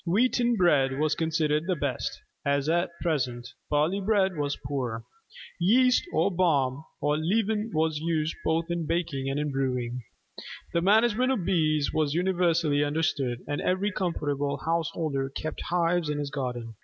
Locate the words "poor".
4.65-5.03